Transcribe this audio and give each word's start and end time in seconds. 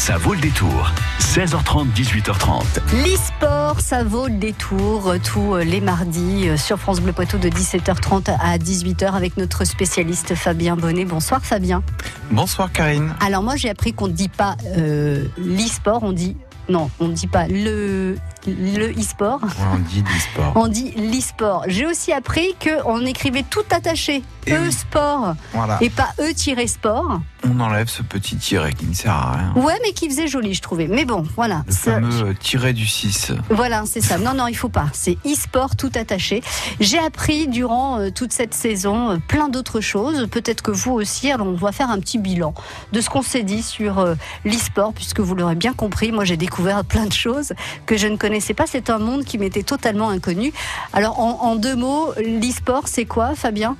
ça 0.00 0.16
vaut 0.16 0.32
le 0.32 0.40
détour. 0.40 0.90
16h30, 1.20 1.92
18h30. 1.92 2.62
L'e-sport, 3.04 3.82
ça 3.82 4.02
vaut 4.02 4.28
le 4.28 4.38
détour 4.38 5.12
tous 5.22 5.56
les 5.56 5.82
mardis 5.82 6.48
sur 6.56 6.78
France 6.78 7.02
Bleu 7.02 7.12
Poitou 7.12 7.36
de 7.36 7.50
17h30 7.50 8.34
à 8.40 8.56
18h 8.56 9.12
avec 9.12 9.36
notre 9.36 9.66
spécialiste 9.66 10.34
Fabien 10.34 10.74
Bonnet. 10.74 11.04
Bonsoir 11.04 11.44
Fabien. 11.44 11.82
Bonsoir 12.30 12.72
Karine. 12.72 13.14
Alors 13.20 13.42
moi 13.42 13.56
j'ai 13.56 13.68
appris 13.68 13.92
qu'on 13.92 14.08
ne 14.08 14.12
dit 14.12 14.30
pas 14.30 14.56
euh, 14.78 15.26
l'e-sport, 15.36 16.02
on 16.02 16.12
dit 16.12 16.34
non, 16.70 16.90
on 17.00 17.08
ne 17.08 17.12
dit 17.12 17.26
pas 17.26 17.46
le 17.48 18.16
le 18.46 18.90
e-sport. 18.98 19.40
on 19.74 19.78
dit 19.78 20.02
l'e-sport. 20.02 20.52
On 20.54 20.68
dit 20.68 20.92
l'e-sport. 20.92 21.64
J'ai 21.66 21.86
aussi 21.86 22.12
appris 22.12 22.54
qu'on 22.62 23.04
écrivait 23.04 23.44
tout 23.48 23.64
attaché. 23.70 24.22
E-sport. 24.48 25.34
Et 25.80 25.90
pas 25.90 26.08
E-sport. 26.18 27.20
On 27.44 27.60
enlève 27.60 27.88
ce 27.88 28.02
petit 28.02 28.36
tiret 28.36 28.72
qui 28.72 28.86
ne 28.86 28.94
sert 28.94 29.12
à 29.12 29.32
rien. 29.32 29.52
Ouais, 29.62 29.78
mais 29.82 29.92
qui 29.92 30.08
faisait 30.08 30.28
joli, 30.28 30.54
je 30.54 30.62
trouvais. 30.62 30.88
Mais 30.88 31.04
bon, 31.04 31.24
voilà. 31.36 31.62
Le 31.66 31.72
fameux 31.72 32.34
tiret 32.34 32.72
du 32.72 32.86
6. 32.86 33.32
Voilà, 33.50 33.84
c'est 33.86 34.00
ça. 34.00 34.18
Non, 34.18 34.34
non, 34.34 34.46
il 34.46 34.56
faut 34.56 34.68
pas. 34.68 34.86
C'est 34.92 35.16
e-sport 35.26 35.76
tout 35.76 35.90
attaché. 35.94 36.42
J'ai 36.80 36.98
appris 36.98 37.48
durant 37.48 37.98
euh, 37.98 38.10
toute 38.10 38.32
cette 38.32 38.54
saison 38.54 39.10
euh, 39.10 39.16
plein 39.26 39.48
d'autres 39.48 39.80
choses. 39.80 40.28
Peut-être 40.30 40.62
que 40.62 40.70
vous 40.70 40.92
aussi. 40.92 41.30
Alors, 41.30 41.46
on 41.46 41.54
va 41.54 41.72
faire 41.72 41.90
un 41.90 41.98
petit 41.98 42.18
bilan 42.18 42.54
de 42.92 43.00
ce 43.00 43.08
qu'on 43.08 43.22
s'est 43.22 43.42
dit 43.42 43.62
sur 43.62 43.98
euh, 43.98 44.14
l'e-sport, 44.44 44.92
puisque 44.92 45.20
vous 45.20 45.34
l'aurez 45.34 45.54
bien 45.54 45.72
compris. 45.72 46.12
Moi, 46.12 46.24
j'ai 46.24 46.36
découvert 46.36 46.59
plein 46.88 47.06
de 47.06 47.12
choses 47.12 47.52
que 47.86 47.96
je 47.96 48.06
ne 48.06 48.16
connaissais 48.16 48.54
pas. 48.54 48.66
C'est 48.66 48.90
un 48.90 48.98
monde 48.98 49.24
qui 49.24 49.38
m'était 49.38 49.62
totalement 49.62 50.10
inconnu. 50.10 50.52
Alors, 50.92 51.18
en, 51.18 51.56
deux 51.56 51.76
mots, 51.76 52.12
l'e-sport, 52.16 52.88
c'est 52.88 53.04
quoi, 53.04 53.34
Fabien? 53.34 53.76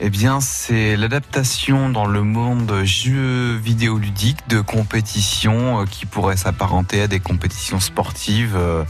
Eh 0.00 0.10
bien, 0.10 0.40
c'est 0.40 0.96
l'adaptation 0.96 1.88
dans 1.88 2.06
le 2.06 2.22
monde 2.22 2.82
jeux 2.84 3.54
vidéoludique 3.54 4.38
de 4.48 4.60
compétitions 4.60 5.82
euh, 5.82 5.84
qui 5.84 6.04
pourrait 6.04 6.36
s'apparenter 6.36 7.00
à 7.02 7.06
des 7.06 7.20
compétitions 7.20 7.78
sportives 7.78 8.56
euh, 8.56 8.82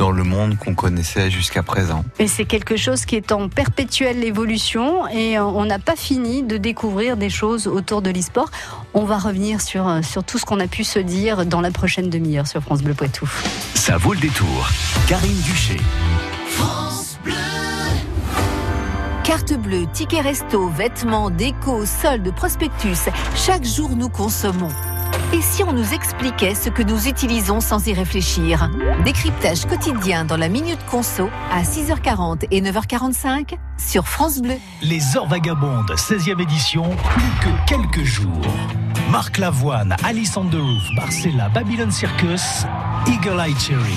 dans 0.00 0.10
le 0.10 0.24
monde 0.24 0.56
qu'on 0.56 0.74
connaissait 0.74 1.30
jusqu'à 1.30 1.62
présent. 1.62 2.06
Et 2.18 2.26
c'est 2.26 2.46
quelque 2.46 2.74
chose 2.78 3.04
qui 3.04 3.16
est 3.16 3.32
en 3.32 3.50
perpétuelle 3.50 4.24
évolution 4.24 5.06
et 5.08 5.36
euh, 5.36 5.44
on 5.44 5.66
n'a 5.66 5.78
pas 5.78 5.94
fini 5.94 6.42
de 6.42 6.56
découvrir 6.56 7.18
des 7.18 7.28
choses 7.28 7.66
autour 7.66 8.00
de 8.00 8.08
l'e-sport. 8.08 8.50
On 8.94 9.04
va 9.04 9.18
revenir 9.18 9.60
sur, 9.60 10.02
sur 10.02 10.24
tout 10.24 10.38
ce 10.38 10.46
qu'on 10.46 10.58
a 10.58 10.68
pu 10.68 10.84
se 10.84 10.98
dire 10.98 11.44
dans 11.44 11.60
la 11.60 11.70
prochaine 11.70 12.08
demi-heure 12.08 12.46
sur 12.46 12.62
France 12.62 12.80
Bleu 12.82 12.94
Poitou. 12.94 13.28
Ça 13.74 13.98
vaut 13.98 14.14
le 14.14 14.20
détour. 14.20 14.70
Karine 15.06 15.38
Duché. 15.42 15.76
Carte 19.22 19.52
bleue, 19.52 19.84
ticket 19.92 20.22
resto, 20.22 20.70
vêtements, 20.70 21.28
déco, 21.28 21.84
soldes, 21.84 22.34
prospectus, 22.34 23.10
chaque 23.34 23.66
jour 23.66 23.90
nous 23.90 24.08
consommons. 24.08 24.70
Et 25.32 25.42
si 25.42 25.62
on 25.62 25.72
nous 25.72 25.94
expliquait 25.94 26.54
ce 26.54 26.68
que 26.68 26.82
nous 26.82 27.06
utilisons 27.06 27.60
sans 27.60 27.86
y 27.86 27.92
réfléchir 27.92 28.70
Décryptage 29.04 29.64
quotidien 29.64 30.24
dans 30.24 30.36
la 30.36 30.48
Minute 30.48 30.78
Conso 30.90 31.28
à 31.52 31.62
6h40 31.62 32.46
et 32.50 32.60
9h45 32.60 33.56
sur 33.78 34.08
France 34.08 34.42
Bleu. 34.42 34.56
Les 34.82 35.16
Heures 35.16 35.28
Vagabondes, 35.28 35.90
16e 35.92 36.40
édition, 36.42 36.82
plus 37.14 37.30
que 37.40 37.66
quelques 37.66 38.04
jours. 38.04 38.46
Marc 39.10 39.38
Lavoine, 39.38 39.96
Alice 40.04 40.36
on 40.36 40.44
the 40.44 40.94
Barcella, 40.96 41.48
Babylon 41.48 41.90
Circus, 41.90 42.64
Eagle 43.06 43.40
Eye 43.40 43.54
Cherry. 43.58 43.96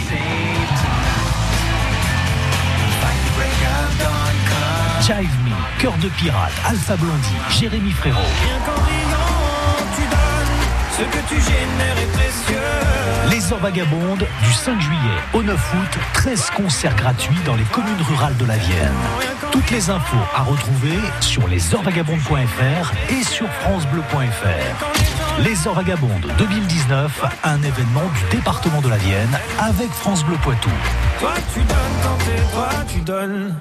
Jive 5.01 5.37
Me, 5.43 5.81
Cœur 5.81 5.93
de 6.01 6.07
Pirate, 6.09 6.53
Alpha 6.65 6.95
Blondie, 6.95 7.35
Jérémy 7.49 7.91
Frérot. 7.91 9.02
Ce 11.03 11.17
que 11.17 11.27
tu 11.27 11.35
génères 11.35 12.07
précieux. 12.13 12.57
Les 13.29 13.51
Heures 13.51 13.59
Vagabondes, 13.59 14.25
du 14.43 14.53
5 14.53 14.79
juillet 14.79 15.17
au 15.33 15.43
9 15.43 15.73
août, 15.73 15.99
13 16.13 16.49
concerts 16.51 16.95
gratuits 16.95 17.37
dans 17.45 17.55
les 17.55 17.63
communes 17.65 18.01
rurales 18.07 18.37
de 18.37 18.45
la 18.45 18.57
Vienne. 18.57 18.93
Toutes 19.51 19.69
les 19.71 19.89
infos 19.89 20.17
à 20.35 20.43
retrouver 20.43 20.97
sur 21.19 21.47
lesheurtvagabondes.fr 21.47 22.93
et 23.11 23.23
sur 23.23 23.47
francebleu.fr. 23.49 25.41
Les 25.43 25.67
Heures 25.67 25.75
Vagabondes 25.75 26.31
2019, 26.37 27.23
un 27.43 27.57
événement 27.57 28.09
du 28.15 28.37
département 28.37 28.81
de 28.81 28.89
la 28.89 28.97
Vienne 28.97 29.39
avec 29.59 29.89
France 29.91 30.23
Bleu 30.23 30.37
Poitou. 30.41 30.69
Toi 31.19 31.33
tu 31.53 31.59
donnes 31.59 31.77
quand 32.03 32.51
toi 32.53 32.69
tu 32.87 32.99
donnes. 33.01 33.55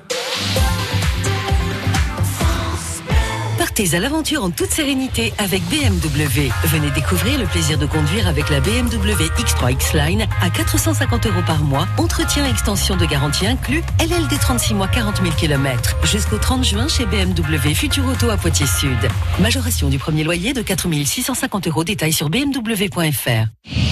Partez 3.74 3.96
à 3.96 4.00
l'aventure 4.00 4.44
en 4.44 4.50
toute 4.50 4.68
sérénité 4.68 5.32
avec 5.38 5.62
BMW. 5.70 6.50
Venez 6.64 6.90
découvrir 6.90 7.38
le 7.38 7.46
plaisir 7.46 7.78
de 7.78 7.86
conduire 7.86 8.28
avec 8.28 8.50
la 8.50 8.60
BMW 8.60 9.24
X3 9.38 9.72
X-Line 9.72 10.26
à 10.42 10.50
450 10.50 11.24
euros 11.24 11.40
par 11.46 11.64
mois. 11.64 11.88
Entretien 11.96 12.46
et 12.46 12.50
extension 12.50 12.98
de 12.98 13.06
garantie 13.06 13.46
inclus. 13.46 13.82
LLD 13.98 14.38
36 14.38 14.74
mois 14.74 14.88
40 14.88 15.22
000 15.22 15.34
km. 15.36 15.96
Jusqu'au 16.04 16.36
30 16.36 16.64
juin 16.66 16.86
chez 16.86 17.06
BMW 17.06 17.72
Futur 17.72 18.06
Auto 18.08 18.28
à 18.28 18.36
Poitiers 18.36 18.66
Sud. 18.66 19.08
Majoration 19.40 19.88
du 19.88 19.96
premier 19.96 20.22
loyer 20.22 20.52
de 20.52 20.60
4 20.60 20.92
650 21.06 21.68
euros. 21.68 21.82
Détails 21.82 22.12
sur 22.12 22.28
bmw.fr. 22.28 23.91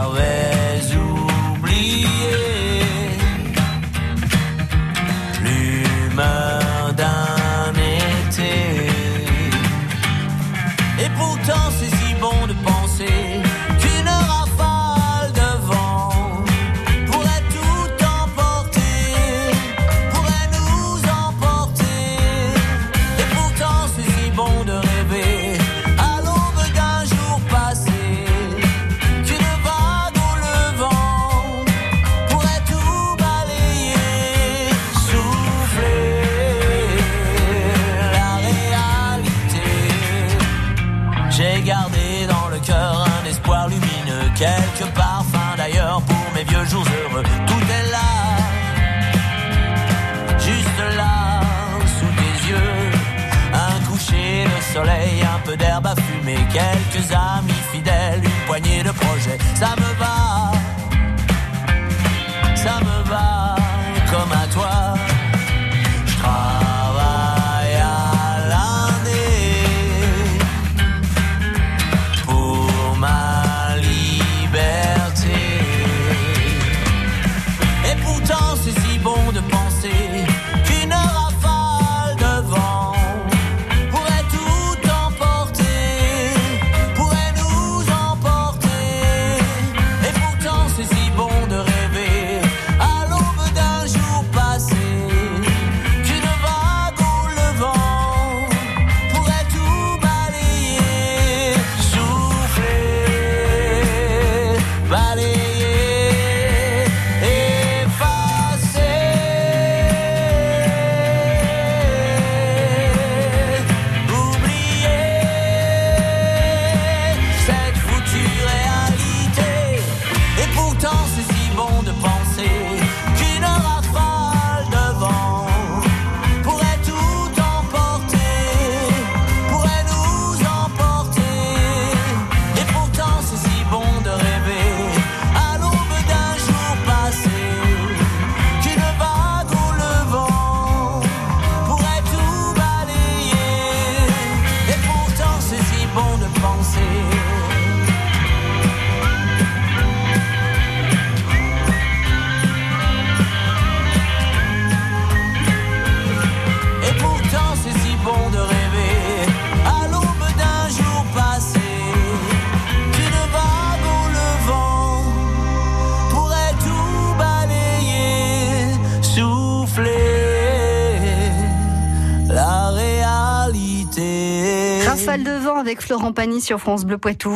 sur 176.39 176.59
France 176.59 176.85
Bleu 176.85 176.99
Poitou. 176.99 177.35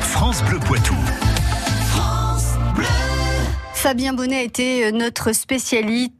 France 0.00 0.42
Bleu 0.44 0.60
Poitou. 0.60 0.94
Fabien 3.74 4.12
Bonnet 4.12 4.36
a 4.36 4.42
été 4.42 4.86
euh, 4.86 4.90
notre 4.92 5.32
spécialiste 5.32 6.12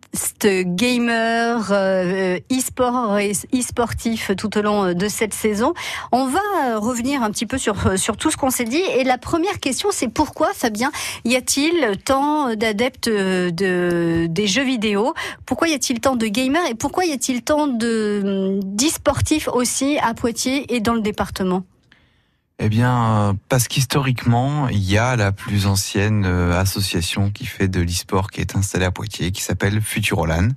gamer, 0.46 1.68
euh, 1.70 2.38
e-sport 2.50 3.18
e-sportif 3.18 4.30
tout 4.36 4.58
au 4.58 4.62
long 4.62 4.84
euh, 4.84 4.94
de 4.94 5.08
cette 5.08 5.34
saison. 5.34 5.74
On 6.10 6.26
va 6.26 6.78
revenir 6.78 7.22
un 7.22 7.30
petit 7.30 7.46
peu 7.46 7.58
sur, 7.58 7.98
sur 7.98 8.16
tout 8.16 8.30
ce 8.30 8.36
qu'on 8.36 8.50
s'est 8.50 8.64
dit. 8.64 8.82
Et 8.96 9.04
la 9.04 9.18
première 9.18 9.60
question, 9.60 9.88
c'est 9.92 10.08
pourquoi, 10.08 10.52
Fabien, 10.54 10.90
y 11.24 11.36
a-t-il 11.36 11.96
tant 12.04 12.54
d'adeptes 12.54 13.08
de, 13.08 14.26
des 14.28 14.46
jeux 14.46 14.64
vidéo? 14.64 15.14
Pourquoi 15.46 15.68
y 15.68 15.74
a-t-il 15.74 16.00
tant 16.00 16.16
de 16.16 16.26
gamers? 16.26 16.66
Et 16.68 16.74
pourquoi 16.74 17.04
y 17.04 17.12
a-t-il 17.12 17.42
tant 17.42 17.66
de 17.66 18.60
d'e-sportifs 18.62 19.48
aussi 19.48 19.98
à 19.98 20.14
Poitiers 20.14 20.74
et 20.74 20.80
dans 20.80 20.94
le 20.94 21.00
département? 21.00 21.64
Eh 22.58 22.68
bien, 22.68 23.36
parce 23.48 23.66
qu'historiquement, 23.66 24.68
il 24.68 24.82
y 24.82 24.98
a 24.98 25.16
la 25.16 25.32
plus 25.32 25.66
ancienne 25.66 26.24
euh, 26.26 26.58
association 26.58 27.30
qui 27.30 27.46
fait 27.46 27.68
de 27.68 27.80
l'e-sport 27.80 28.30
qui 28.30 28.40
est 28.40 28.54
installée 28.56 28.84
à 28.84 28.90
Poitiers, 28.90 29.32
qui 29.32 29.42
s'appelle 29.42 29.80
Futurolan, 29.80 30.48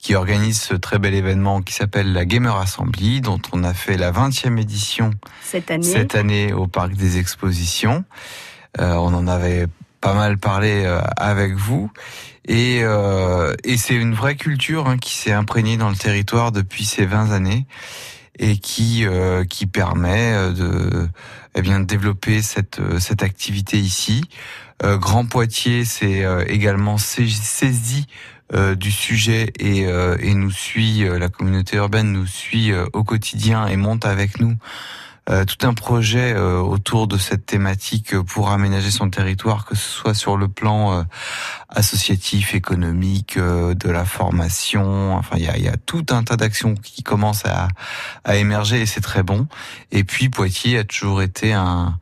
qui 0.00 0.14
organise 0.14 0.60
ce 0.60 0.74
très 0.74 0.98
bel 0.98 1.14
événement 1.14 1.62
qui 1.62 1.74
s'appelle 1.74 2.12
la 2.12 2.24
Gamer 2.24 2.56
Assembly, 2.56 3.20
dont 3.20 3.40
on 3.52 3.62
a 3.62 3.74
fait 3.74 3.96
la 3.96 4.10
20e 4.10 4.58
édition 4.58 5.10
cette 5.42 5.70
année, 5.70 5.82
cette 5.84 6.14
année 6.14 6.52
au 6.52 6.66
Parc 6.66 6.94
des 6.94 7.18
Expositions. 7.18 8.04
Euh, 8.80 8.94
on 8.94 9.14
en 9.14 9.26
avait 9.26 9.66
pas 10.00 10.14
mal 10.14 10.38
parlé 10.38 10.84
euh, 10.84 11.00
avec 11.16 11.54
vous. 11.54 11.90
Et, 12.46 12.80
euh, 12.82 13.54
et 13.64 13.76
c'est 13.76 13.94
une 13.94 14.14
vraie 14.14 14.36
culture 14.36 14.88
hein, 14.88 14.96
qui 14.96 15.14
s'est 15.14 15.32
imprégnée 15.32 15.76
dans 15.76 15.90
le 15.90 15.96
territoire 15.96 16.52
depuis 16.52 16.84
ces 16.84 17.04
20 17.04 17.32
années 17.32 17.66
et 18.38 18.56
qui 18.58 19.04
euh, 19.04 19.44
qui 19.44 19.66
permet 19.66 20.32
euh, 20.34 20.52
de 20.52 21.08
eh 21.54 21.62
bien 21.62 21.80
de 21.80 21.84
développer 21.84 22.42
cette 22.42 22.80
euh, 22.80 22.98
cette 22.98 23.22
activité 23.22 23.78
ici. 23.78 24.22
Grand 24.80 25.26
Poitiers 25.26 25.84
s'est 25.84 26.24
également 26.46 26.98
saisi 26.98 28.06
du 28.76 28.92
sujet 28.92 29.52
et, 29.58 29.80
et 29.80 30.34
nous 30.34 30.52
suit 30.52 31.00
la 31.00 31.28
communauté 31.28 31.78
urbaine 31.78 32.12
nous 32.12 32.28
suit 32.28 32.70
au 32.92 33.02
quotidien 33.02 33.66
et 33.66 33.74
monte 33.76 34.06
avec 34.06 34.38
nous 34.38 34.54
euh, 35.30 35.44
tout 35.44 35.66
un 35.66 35.74
projet 35.74 36.32
euh, 36.32 36.58
autour 36.58 37.06
de 37.06 37.18
cette 37.18 37.44
thématique 37.44 38.18
pour 38.18 38.50
aménager 38.50 38.90
son 38.90 39.10
territoire, 39.10 39.66
que 39.66 39.74
ce 39.74 39.86
soit 39.86 40.14
sur 40.14 40.38
le 40.38 40.48
plan 40.48 40.92
euh, 40.92 41.02
associatif, 41.68 42.54
économique, 42.54 43.38
de 43.38 43.90
la 43.90 44.06
formation. 44.06 45.14
Enfin, 45.14 45.36
il 45.36 45.42
y 45.42 45.48
a, 45.48 45.58
y 45.58 45.68
a, 45.68 45.76
tout 45.76 46.06
un 46.10 46.22
tas 46.22 46.36
d'actions 46.36 46.74
qui 46.74 47.02
commencent 47.02 47.44
à, 47.44 47.68
à 48.24 48.36
émerger 48.36 48.80
et 48.80 48.86
c'est 48.86 49.02
très 49.02 49.22
bon. 49.22 49.46
Et 49.92 50.02
puis 50.02 50.30
Poitiers 50.30 50.78
a 50.78 50.84
toujours 50.84 51.20
été 51.20 51.52
un, 51.52 51.98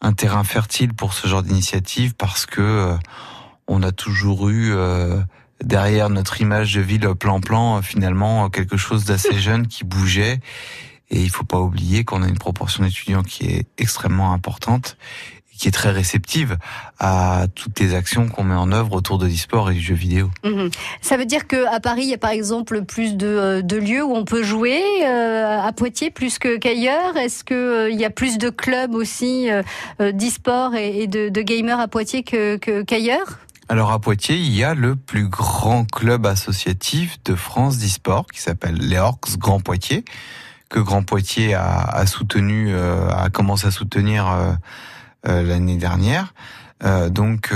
un 0.00 0.12
terrain 0.12 0.42
fertile 0.42 0.94
pour 0.94 1.14
ce 1.14 1.28
genre 1.28 1.44
d'initiative 1.44 2.14
parce 2.14 2.44
que 2.44 2.96
on 3.68 3.82
a 3.82 3.92
toujours 3.92 4.48
eu 4.48 4.74
derrière 5.62 6.10
notre 6.10 6.40
image 6.40 6.74
de 6.74 6.80
ville 6.80 7.08
plan-plan, 7.18 7.80
finalement, 7.82 8.50
quelque 8.50 8.76
chose 8.76 9.04
d'assez 9.04 9.38
jeune 9.38 9.68
qui 9.68 9.84
bougeait 9.84 10.40
et 11.14 11.20
il 11.20 11.30
faut 11.30 11.44
pas 11.44 11.60
oublier 11.60 12.04
qu'on 12.04 12.22
a 12.22 12.28
une 12.28 12.38
proportion 12.38 12.84
d'étudiants 12.84 13.22
qui 13.22 13.46
est 13.46 13.66
extrêmement 13.78 14.32
importante 14.32 14.96
qui 15.56 15.68
est 15.68 15.70
très 15.70 15.92
réceptive 15.92 16.56
à 16.98 17.46
toutes 17.54 17.78
les 17.78 17.94
actions 17.94 18.28
qu'on 18.28 18.44
met 18.44 18.56
en 18.56 18.72
œuvre 18.72 18.94
autour 18.94 19.18
de 19.18 19.26
l'e-sport 19.26 19.70
et 19.70 19.74
du 19.74 19.80
jeu 19.80 19.94
vidéo. 19.94 20.28
Mhm. 20.42 20.70
Ça 21.00 21.16
veut 21.16 21.26
dire 21.26 21.46
qu'à 21.46 21.78
Paris, 21.80 22.02
il 22.02 22.10
y 22.10 22.14
a 22.14 22.18
par 22.18 22.30
exemple 22.30 22.82
plus 22.82 23.16
de, 23.16 23.26
euh, 23.26 23.62
de 23.62 23.76
lieux 23.76 24.02
où 24.02 24.16
on 24.16 24.24
peut 24.24 24.42
jouer, 24.42 24.82
euh, 25.04 25.60
à 25.60 25.72
Poitiers 25.72 26.10
plus 26.10 26.38
qu'ailleurs? 26.38 27.16
Est-ce 27.16 27.44
qu'il 27.44 27.56
euh, 27.56 27.90
y 27.90 28.04
a 28.04 28.10
plus 28.10 28.38
de 28.38 28.50
clubs 28.50 28.94
aussi 28.94 29.48
euh, 29.48 29.62
d'e-sport 30.12 30.74
et, 30.74 31.02
et, 31.02 31.06
de, 31.06 31.28
de 31.28 31.42
gamers 31.42 31.78
à 31.78 31.86
Poitiers 31.86 32.24
qu'ailleurs 32.24 32.58
que, 32.58 33.34
alors 33.70 33.92
à 33.92 33.98
Poitiers, 33.98 34.36
il 34.36 34.54
y 34.54 34.62
a 34.62 34.74
le 34.74 34.94
plus 34.94 35.26
grand 35.26 35.90
club 35.90 36.26
associatif 36.26 37.16
de 37.24 37.34
France 37.34 37.78
d'e-sport 37.78 38.26
qui 38.26 38.40
s'appelle 38.40 38.76
les 38.76 38.98
Orcs 38.98 39.38
Grand 39.38 39.60
Poitiers 39.60 40.04
que 40.74 40.80
Grand 40.80 41.04
Poitiers 41.04 41.54
a, 41.54 42.04
soutenu, 42.04 42.74
euh, 42.74 43.08
a 43.08 43.30
commencé 43.30 43.68
à 43.68 43.70
soutenir 43.70 44.28
euh, 44.28 44.52
euh, 45.28 45.42
l'année 45.44 45.76
dernière. 45.76 46.34
donc 47.10 47.54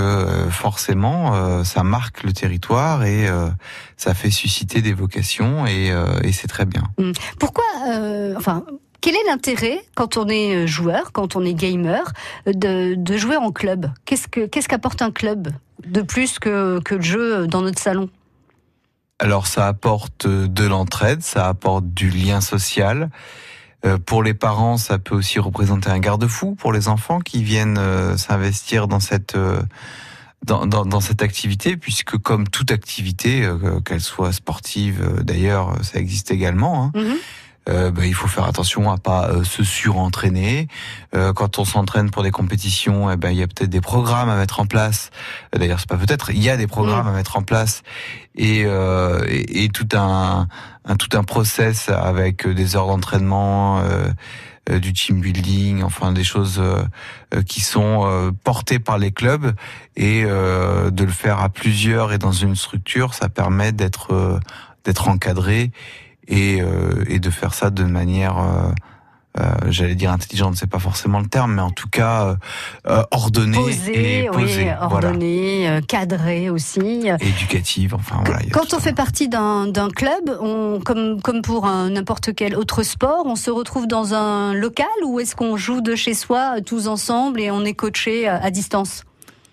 forcément, 0.50 1.64
ça 1.64 1.82
marque 1.82 2.22
le 2.22 2.32
territoire 2.32 3.04
et 3.04 3.26
ça 3.96 4.14
fait 4.14 4.30
susciter 4.30 4.80
des 4.80 4.94
vocations 4.94 5.66
et, 5.66 5.92
c'est 6.32 6.46
très 6.46 6.64
bien. 6.64 6.84
Hum. 6.96 7.12
Pourquoi, 7.38 7.64
enfin, 8.36 8.64
quel 9.02 9.14
est 9.16 9.26
l'intérêt 9.26 9.80
quand 9.94 10.16
on 10.16 10.28
est 10.28 10.66
joueur, 10.66 11.12
quand 11.12 11.36
on 11.36 11.44
est 11.44 11.52
gamer, 11.52 12.04
de, 12.46 13.16
jouer 13.16 13.36
en 13.36 13.50
club? 13.52 13.90
Qu'est-ce 14.06 14.28
que 14.28 14.46
qu'est-ce 14.46 14.68
qu'apporte 14.68 15.02
un 15.02 15.10
club 15.10 15.48
de 15.84 16.00
plus 16.00 16.38
que, 16.38 16.80
que 16.80 16.94
le 16.94 17.02
jeu 17.02 17.46
dans 17.48 17.60
notre 17.60 17.82
salon? 17.82 18.08
Alors 19.18 19.46
ça 19.46 19.66
apporte 19.66 20.26
de 20.26 20.66
l'entraide, 20.66 21.22
ça 21.22 21.48
apporte 21.48 21.92
du 21.92 22.10
lien 22.10 22.40
social. 22.40 23.10
Euh, 23.84 23.98
pour 23.98 24.22
les 24.22 24.34
parents, 24.34 24.76
ça 24.76 24.98
peut 24.98 25.14
aussi 25.14 25.38
représenter 25.38 25.90
un 25.90 25.98
garde-fou 25.98 26.54
pour 26.54 26.72
les 26.72 26.88
enfants 26.88 27.20
qui 27.20 27.42
viennent 27.42 27.78
euh, 27.78 28.16
s'investir 28.16 28.88
dans 28.88 29.00
cette 29.00 29.36
euh, 29.36 29.60
dans, 30.44 30.66
dans, 30.66 31.00
cette 31.00 31.20
activité, 31.20 31.76
puisque 31.76 32.16
comme 32.16 32.46
toute 32.46 32.70
activité, 32.70 33.46
qu'elle 33.84 34.00
soit 34.00 34.32
sportive, 34.32 35.20
d'ailleurs, 35.24 35.74
ça 35.82 35.98
existe 35.98 36.30
également. 36.30 36.84
Hein, 36.84 36.92
mm-hmm. 36.94 37.16
Euh, 37.68 37.90
ben, 37.90 38.04
il 38.04 38.14
faut 38.14 38.28
faire 38.28 38.44
attention 38.44 38.90
à 38.90 38.96
pas 38.96 39.28
euh, 39.28 39.44
se 39.44 39.62
surentraîner. 39.62 40.68
Euh, 41.14 41.32
quand 41.32 41.58
on 41.58 41.64
s'entraîne 41.64 42.10
pour 42.10 42.22
des 42.22 42.30
compétitions, 42.30 43.10
eh 43.10 43.16
ben, 43.16 43.30
il 43.30 43.38
y 43.38 43.42
a 43.42 43.46
peut-être 43.46 43.70
des 43.70 43.80
programmes 43.80 44.28
à 44.28 44.36
mettre 44.36 44.60
en 44.60 44.66
place. 44.66 45.10
D'ailleurs, 45.54 45.78
c'est 45.80 45.88
pas 45.88 45.96
peut-être, 45.96 46.30
il 46.30 46.42
y 46.42 46.50
a 46.50 46.56
des 46.56 46.66
programmes 46.66 47.06
mm. 47.06 47.08
à 47.08 47.12
mettre 47.12 47.36
en 47.36 47.42
place 47.42 47.82
et, 48.34 48.60
et, 48.60 49.64
et, 49.64 49.68
tout 49.68 49.88
un, 49.94 50.46
un, 50.84 50.96
tout 50.96 51.16
un 51.16 51.24
process 51.24 51.88
avec 51.88 52.46
des 52.46 52.76
heures 52.76 52.86
d'entraînement. 52.86 53.82
du 54.68 54.92
team 54.92 55.20
building, 55.20 55.82
enfin 55.82 56.12
des 56.12 56.24
choses 56.24 56.62
qui 57.46 57.60
sont 57.60 58.32
portées 58.44 58.78
par 58.78 58.98
les 58.98 59.12
clubs 59.12 59.54
et 59.96 60.22
de 60.24 61.04
le 61.04 61.10
faire 61.10 61.40
à 61.40 61.48
plusieurs 61.48 62.12
et 62.12 62.18
dans 62.18 62.32
une 62.32 62.54
structure, 62.54 63.14
ça 63.14 63.28
permet 63.28 63.72
d'être 63.72 64.40
d'être 64.84 65.08
encadré 65.08 65.72
et, 66.28 66.60
euh, 66.60 67.04
et 67.08 67.18
de 67.18 67.30
faire 67.30 67.54
ça 67.54 67.70
de 67.70 67.84
manière 67.84 68.38
euh, 68.38 68.70
euh, 69.38 69.42
j'allais 69.68 69.94
dire 69.94 70.10
intelligente, 70.10 70.56
c'est 70.56 70.68
pas 70.68 70.80
forcément 70.80 71.20
le 71.20 71.26
terme, 71.26 71.54
mais 71.54 71.62
en 71.62 71.70
tout 71.70 71.88
cas 71.88 72.36
ordonnée 73.12 73.58
et 73.92 74.26
posée, 74.26 74.66
oui, 74.66 74.68
ordonnée, 74.80 75.80
cadrée 75.86 76.50
aussi, 76.50 77.08
éducative. 77.20 77.94
Enfin 77.94 78.20
voilà. 78.24 78.40
Quand 78.52 78.74
on 78.74 78.80
fait 78.80 78.94
partie 78.94 79.28
d'un 79.28 79.70
club, 79.94 80.36
on, 80.40 80.80
comme 80.84 81.20
comme 81.22 81.42
pour 81.42 81.66
n'importe 81.66 82.34
quel 82.34 82.56
autre 82.56 82.82
sport, 82.82 83.26
on 83.26 83.36
se 83.36 83.50
retrouve 83.50 83.86
dans 83.86 84.12
un 84.12 84.54
local 84.54 84.86
ou 85.06 85.20
est-ce 85.20 85.36
qu'on 85.36 85.56
joue 85.56 85.82
de 85.82 85.94
chez 85.94 86.14
soi 86.14 86.60
tous 86.64 86.88
ensemble 86.88 87.40
et 87.40 87.52
on 87.52 87.64
est 87.64 87.74
coaché 87.74 88.26
à 88.26 88.50
distance? 88.50 89.04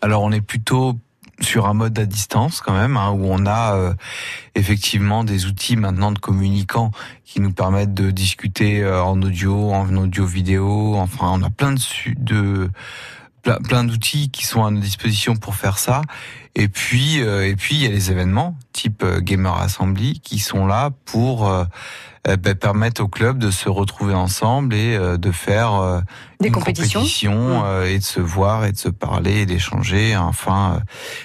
Alors 0.01 0.23
on 0.23 0.31
est 0.31 0.41
plutôt 0.41 0.95
sur 1.41 1.67
un 1.67 1.73
mode 1.73 1.97
à 1.99 2.05
distance 2.05 2.61
quand 2.61 2.73
même, 2.73 2.97
hein, 2.97 3.11
où 3.11 3.25
on 3.25 3.45
a 3.45 3.75
euh, 3.75 3.93
effectivement 4.55 5.23
des 5.23 5.45
outils 5.45 5.75
maintenant 5.75 6.11
de 6.11 6.19
communicants 6.19 6.91
qui 7.23 7.39
nous 7.39 7.51
permettent 7.51 7.93
de 7.93 8.11
discuter 8.11 8.83
euh, 8.83 9.03
en 9.03 9.21
audio, 9.21 9.71
en 9.71 9.93
audio 9.95 10.25
vidéo. 10.25 10.95
Enfin, 10.95 11.31
on 11.33 11.43
a 11.43 11.49
plein 11.49 11.73
de, 11.73 11.79
de 12.17 12.69
plein, 13.63 13.83
d'outils 13.83 14.29
qui 14.31 14.45
sont 14.45 14.65
à 14.65 14.71
notre 14.71 14.83
disposition 14.83 15.35
pour 15.35 15.55
faire 15.55 15.77
ça. 15.77 16.01
Et 16.55 16.67
puis, 16.67 17.21
euh, 17.21 17.47
et 17.47 17.55
puis 17.55 17.75
il 17.75 17.81
y 17.83 17.85
a 17.85 17.89
les 17.89 18.11
événements 18.11 18.57
type 18.73 19.05
Gamer 19.19 19.55
Assembly 19.59 20.19
qui 20.21 20.39
sont 20.39 20.65
là 20.65 20.91
pour 21.05 21.49
euh, 22.27 22.37
ben, 22.37 22.55
permettre 22.55 23.03
au 23.03 23.07
club 23.07 23.37
de 23.37 23.51
se 23.51 23.69
retrouver 23.69 24.15
ensemble 24.15 24.73
et 24.73 24.95
euh, 24.95 25.17
de 25.17 25.31
faire 25.31 25.75
euh, 25.75 26.01
des 26.39 26.47
une 26.47 26.53
compétitions 26.53 27.01
compétition, 27.01 27.63
mmh. 27.63 27.85
et 27.85 27.99
de 27.99 28.03
se 28.03 28.19
voir 28.19 28.65
et 28.65 28.71
de 28.71 28.77
se 28.77 28.89
parler 28.89 29.41
et 29.41 29.45
d'échanger. 29.45 30.17
Enfin, 30.17 30.79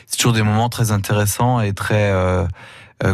c'est 0.07 0.19
toujours 0.19 0.35
des 0.35 0.43
moments 0.43 0.69
très 0.69 0.93
intéressants 0.93 1.61
et 1.61 1.73
très 1.73 2.13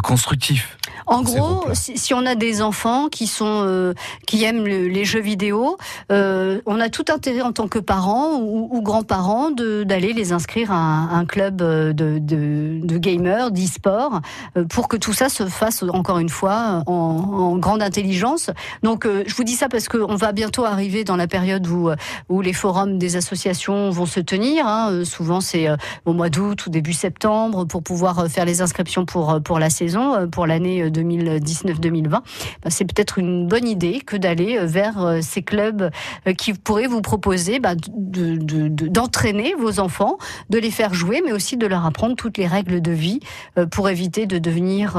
constructifs. 0.02 0.78
En 1.06 1.22
gros, 1.22 1.64
si, 1.72 2.14
on 2.14 2.26
a 2.26 2.34
des 2.34 2.62
enfants 2.62 3.06
qui 3.08 3.28
sont 3.28 3.62
euh, 3.64 3.94
qui 4.26 4.42
aiment 4.42 4.66
les 4.66 5.04
jeux 5.04 5.20
vidéo, 5.20 5.76
euh, 6.10 6.60
on 6.66 6.80
a 6.80 6.88
tout 6.88 7.04
intérêt 7.12 7.42
en 7.42 7.52
tant 7.52 7.68
que 7.68 7.78
parents 7.78 8.38
ou, 8.40 8.68
ou 8.72 8.82
grands-parents 8.82 9.52
d'aller 9.52 10.12
les 10.12 10.32
inscrire 10.32 10.72
à 10.72 10.76
un, 10.76 11.24
club 11.24 11.56
de, 11.56 11.92
de, 11.92 12.80
de 12.82 12.98
gamers, 12.98 13.52
d'e-sport, 13.52 14.20
euh, 14.56 14.64
pour 14.64 14.88
que 14.88 14.96
tout 14.96 15.12
ça 15.12 15.28
se 15.28 15.46
fasse 15.46 15.84
encore 15.84 16.18
une 16.18 16.28
fois 16.28 16.82
en, 16.86 16.92
en 16.92 17.56
grande 17.56 17.82
intelligence. 17.82 18.50
Donc, 18.82 19.06
euh, 19.06 19.22
je 19.26 19.34
vous 19.36 19.44
dis 19.44 19.54
ça 19.54 19.68
parce 19.68 19.88
qu'on 19.88 20.16
va 20.16 20.32
bientôt 20.32 20.64
arriver 20.64 21.04
dans 21.04 21.16
la 21.16 21.28
période 21.28 21.66
où 21.68 21.90
où 22.28 22.40
les 22.40 22.52
forums 22.52 22.98
des 22.98 23.16
associations 23.16 23.90
vont 23.90 24.06
se 24.06 24.18
tenir. 24.18 24.66
Hein. 24.66 25.04
Souvent, 25.04 25.40
c'est 25.40 25.68
au 26.04 26.12
mois 26.12 26.30
d'août 26.30 26.66
ou 26.66 26.70
début 26.70 26.92
septembre 26.92 27.64
pour 27.64 27.82
pouvoir 27.82 28.26
faire 28.28 28.44
les 28.44 28.60
inscriptions 28.60 29.04
pour 29.04 29.40
pour 29.42 29.60
la 29.60 29.70
saison, 29.70 30.28
pour 30.28 30.46
l'année 30.46 30.90
2019-2020, 31.02 32.08
bah, 32.10 32.22
c'est 32.68 32.84
peut-être 32.84 33.18
une 33.18 33.46
bonne 33.46 33.68
idée 33.68 34.00
que 34.00 34.16
d'aller 34.16 34.58
vers 34.66 35.18
ces 35.22 35.42
clubs 35.42 35.90
qui 36.38 36.52
pourraient 36.52 36.86
vous 36.86 37.02
proposer 37.02 37.58
bah, 37.58 37.74
d'entraîner 37.76 39.52
de, 39.52 39.60
vos 39.60 39.80
enfants, 39.80 40.18
de 40.50 40.58
les 40.58 40.70
faire 40.70 40.94
jouer, 40.94 41.22
mais 41.24 41.32
aussi 41.32 41.56
de 41.56 41.66
leur 41.66 41.84
apprendre 41.86 42.16
toutes 42.16 42.38
les 42.38 42.46
règles 42.46 42.80
de 42.80 42.92
vie 42.92 43.20
pour 43.70 43.88
éviter 43.88 44.26
de 44.26 44.38
devenir 44.38 44.96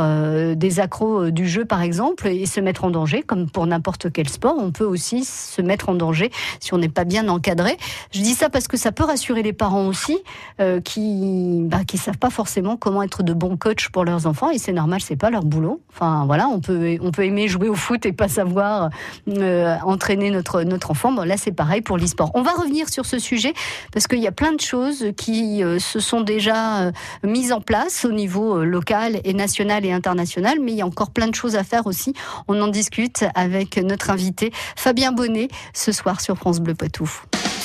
des 0.56 0.80
accros 0.80 1.32
du 1.32 1.48
jeu, 1.48 1.66
par 1.66 1.82
exemple, 1.82 2.28
et 2.28 2.46
se 2.46 2.60
mettre 2.60 2.84
en 2.84 2.92
danger, 2.92 3.24
comme 3.24 3.50
pour 3.50 3.66
n'importe 3.68 4.12
quel 4.12 4.30
sport. 4.30 4.56
On 4.58 4.72
peut 4.72 4.86
aussi 4.86 5.24
se 5.24 5.62
mettre 5.62 5.90
en 5.90 5.96
danger 5.96 6.32
si 6.60 6.74
on 6.74 6.78
n'est 6.78 6.90
pas 6.90 7.04
bien 7.04 7.28
encadré. 7.28 7.78
Je 8.12 8.22
dis 8.22 8.34
ça 8.34 8.50
parce 8.50 8.68
que 8.68 8.78
ça 8.78 8.92
peut 8.92 9.04
rassurer 9.04 9.44
les 9.44 9.54
parents 9.54 9.88
aussi, 9.88 10.18
euh, 10.60 10.82
qui 10.82 11.62
bah, 11.64 11.84
qui 11.86 11.98
savent 11.98 12.18
pas 12.18 12.30
forcément 12.30 12.78
comment 12.78 13.04
être 13.04 13.24
de 13.24 13.34
bons 13.34 13.58
coachs 13.58 13.90
pour 13.90 14.06
leurs 14.06 14.28
enfants, 14.28 14.50
et 14.50 14.58
c'est 14.58 14.74
normal, 14.74 15.02
c'est 15.02 15.16
pas 15.16 15.30
leur 15.30 15.44
boulot. 15.44 15.82
Enfin 15.94 16.26
voilà, 16.26 16.48
on 16.48 16.60
peut 16.60 16.98
on 17.02 17.12
peut 17.12 17.26
aimer 17.26 17.48
jouer 17.48 17.70
au 17.70 17.76
foot 17.76 18.06
et 18.06 18.14
pas 18.14 18.28
savoir 18.28 18.90
euh, 19.30 19.76
entraîner 19.84 20.30
notre 20.30 20.64
notre 20.64 20.92
enfant. 20.92 21.12
Bon 21.12 21.24
là 21.24 21.38
c'est 21.38 21.52
pareil 21.52 21.82
pour 21.82 21.98
l'e-sport. 21.98 22.32
On 22.36 22.44
va 22.44 22.52
revenir 22.52 22.90
sur 22.90 23.06
ce 23.06 23.18
sujet 23.20 23.54
parce 23.92 24.08
qu'il 24.08 24.20
y 24.20 24.28
a 24.28 24.32
plein 24.32 24.54
de 24.54 24.62
choses 24.62 25.06
qui 25.18 25.64
euh, 25.64 25.80
se 25.80 26.00
sont 26.00 26.22
déjà 26.22 26.92
mises 27.24 27.52
en 27.52 27.62
place 27.62 28.06
au 28.06 28.12
niveau 28.12 28.64
local 28.64 29.20
et 29.24 29.34
national 29.34 29.86
et 29.86 29.92
international, 29.92 30.60
mais 30.62 30.72
il 30.72 30.78
y 30.78 30.82
a 30.82 30.86
encore 30.86 31.12
plein 31.12 31.28
de 31.28 31.36
choses 31.36 31.56
à 31.56 31.64
faire 31.64 31.88
aussi. 31.88 32.14
On 32.48 32.62
en 32.62 32.68
discute 32.68 33.26
avec 33.34 33.78
notre 33.78 34.10
invité 34.10 34.52
Fabien 34.76 35.12
Bonnet 35.12 35.48
ce 35.74 35.92
soir 35.92 36.22
sur 36.22 36.38
France 36.38 36.60
Bleu 36.60 36.76
Poitou. 36.76 37.10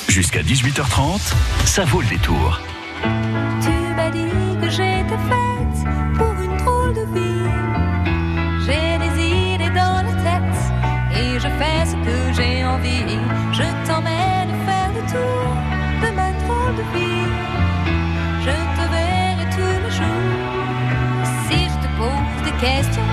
Jusqu'à 0.07 0.41
18h30, 0.41 1.33
ça 1.65 1.85
vaut 1.85 2.01
le 2.01 2.07
détour. 2.07 2.59
Tu 3.61 3.71
m'as 3.95 4.09
dit 4.11 4.29
que 4.61 4.69
j'étais 4.69 5.42
question 22.63 23.12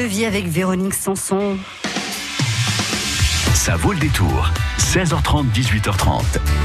de 0.00 0.06
vie 0.06 0.24
avec 0.24 0.46
Véronique 0.46 0.94
Sanson. 0.94 1.58
Ça 3.52 3.76
vaut 3.76 3.92
le 3.92 3.98
détour. 3.98 4.50
16h30, 4.90 5.44
18h30. 5.54 6.22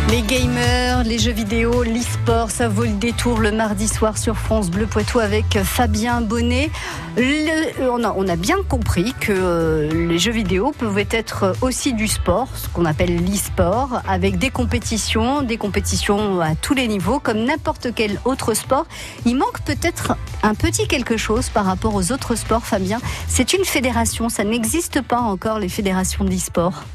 Les 0.09 0.23
gamers, 0.23 1.03
les 1.03 1.19
jeux 1.19 1.31
vidéo, 1.31 1.83
l'e-sport, 1.83 2.49
ça 2.49 2.67
vaut 2.67 2.85
le 2.85 2.93
détour 2.93 3.37
le 3.37 3.51
mardi 3.51 3.87
soir 3.87 4.17
sur 4.17 4.35
France 4.35 4.71
Bleu 4.71 4.87
Poitou 4.87 5.19
avec 5.19 5.59
Fabien 5.63 6.21
Bonnet. 6.21 6.71
Le- 7.17 7.87
on, 7.91 8.03
a, 8.03 8.15
on 8.17 8.27
a 8.27 8.35
bien 8.35 8.55
compris 8.67 9.13
que 9.19 9.31
euh, 9.31 10.07
les 10.07 10.17
jeux 10.17 10.31
vidéo 10.31 10.73
pouvaient 10.75 11.07
être 11.11 11.53
aussi 11.61 11.93
du 11.93 12.07
sport, 12.07 12.47
ce 12.55 12.67
qu'on 12.67 12.85
appelle 12.85 13.15
l'e-sport, 13.23 14.01
avec 14.07 14.39
des 14.39 14.49
compétitions, 14.49 15.43
des 15.43 15.57
compétitions 15.57 16.41
à 16.41 16.55
tous 16.55 16.73
les 16.73 16.87
niveaux, 16.87 17.19
comme 17.19 17.43
n'importe 17.43 17.89
quel 17.93 18.19
autre 18.25 18.55
sport. 18.55 18.87
Il 19.27 19.35
manque 19.37 19.61
peut-être 19.65 20.15
un 20.41 20.55
petit 20.55 20.87
quelque 20.87 21.15
chose 21.17 21.49
par 21.49 21.65
rapport 21.65 21.93
aux 21.93 22.11
autres 22.11 22.33
sports, 22.33 22.65
Fabien. 22.65 22.97
C'est 23.27 23.53
une 23.53 23.65
fédération, 23.65 24.29
ça 24.29 24.43
n'existe 24.43 25.01
pas 25.03 25.19
encore 25.19 25.59
les 25.59 25.69
fédérations 25.69 26.25
d'e-sport. 26.25 26.85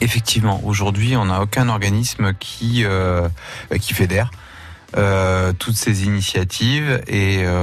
Effectivement, 0.00 0.60
aujourd'hui, 0.64 1.16
on 1.16 1.26
n'a 1.26 1.40
aucun 1.40 1.68
organisme 1.68 2.34
qui, 2.34 2.84
euh, 2.84 3.28
qui 3.80 3.94
fédère 3.94 4.30
euh, 4.96 5.52
toutes 5.52 5.76
ces 5.76 6.04
initiatives. 6.04 7.02
Et 7.06 7.38
euh, 7.40 7.60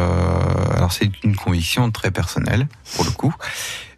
alors, 0.75 0.91
c'est 0.91 1.11
une 1.23 1.35
conviction 1.35 1.91
très 1.91 2.11
personnelle, 2.11 2.67
pour 2.95 3.05
le 3.05 3.11
coup. 3.11 3.33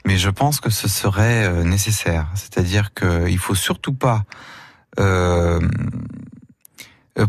Mais 0.05 0.17
je 0.17 0.29
pense 0.29 0.59
que 0.59 0.69
ce 0.69 0.87
serait 0.87 1.45
euh, 1.45 1.63
nécessaire. 1.63 2.27
C'est-à-dire 2.35 2.93
qu'il 2.93 3.37
faut 3.39 3.55
surtout 3.55 3.93
pas 3.93 4.23
euh, 4.99 5.59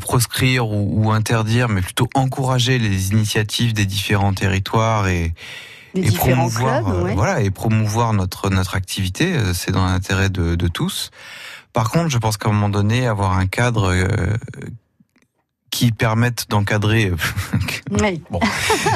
proscrire 0.00 0.68
ou, 0.68 1.04
ou 1.04 1.12
interdire, 1.12 1.68
mais 1.68 1.82
plutôt 1.82 2.08
encourager 2.14 2.78
les 2.78 3.10
initiatives 3.10 3.72
des 3.72 3.86
différents 3.86 4.34
territoires 4.34 5.08
et, 5.08 5.32
Des 5.95 6.02
et 6.02 6.05
différents 6.05 6.49
promouvoir, 6.49 6.83
clubs, 6.85 6.95
euh, 6.95 7.02
ouais. 7.05 7.14
voilà, 7.14 7.40
et 7.40 7.50
promouvoir 7.50 8.12
notre 8.12 8.50
notre 8.50 8.75
activité. 8.75 9.33
euh, 9.35 9.55
C'est 9.55 9.73
dans 9.73 9.85
l'intérêt 9.87 10.28
de, 10.28 10.55
de 10.55 10.69
tous. 10.69 11.11
Par 11.73 11.90
contre, 11.90 12.09
je 12.09 12.19
pense 12.19 12.37
qu'à 12.37 12.49
un 12.49 12.52
moment 12.52 12.69
donné, 12.71 13.07
avoir 13.07 13.37
un 13.38 13.47
cadre 13.47 13.93
euh, 13.93 14.07
qui 15.71 15.93
permette 15.93 16.47
d'encadrer, 16.49 17.12
Oui. 17.90 18.23
bon, 18.31 18.40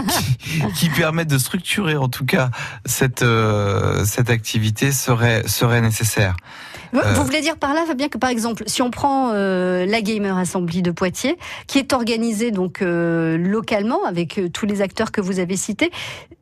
qui, 0.09 0.73
qui 0.75 0.89
permette 0.89 1.29
de 1.29 1.39
structurer 1.39 1.97
en 1.97 2.09
tout 2.09 2.25
cas 2.25 2.51
cette 2.87 3.23
euh, 3.23 4.05
cette 4.05 4.31
activité 4.31 4.91
serait 4.93 5.47
serait 5.47 5.81
nécessaire. 5.81 6.37
Vous, 6.93 6.99
Euh, 7.01 7.13
vous 7.15 7.25
voulez 7.25 7.41
dire 7.41 7.57
par 7.57 7.73
là, 7.75 7.85
Fabien, 7.87 8.09
que 8.09 8.19
par 8.19 8.31
exemple, 8.31 8.65
si 8.67 8.83
on 8.83 8.91
prend 8.91 9.31
euh, 9.33 9.87
la 9.87 10.01
Gamer 10.03 10.37
Assembly 10.37 10.83
de 10.83 10.91
Poitiers, 10.91 11.37
qui 11.67 11.79
est 11.79 11.93
organisée 11.93 12.51
donc 12.51 12.83
euh, 12.83 13.37
localement 13.39 14.05
avec 14.05 14.41
tous 14.53 14.67
les 14.67 14.83
acteurs 14.83 15.13
que 15.13 15.21
vous 15.21 15.39
avez 15.39 15.57
cités, 15.57 15.91